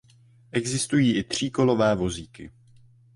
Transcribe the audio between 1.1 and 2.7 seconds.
i tříkolové vozíky.